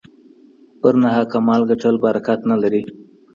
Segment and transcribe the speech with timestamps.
[0.79, 2.83] په ناحقه مال ګټل برکت نه لري.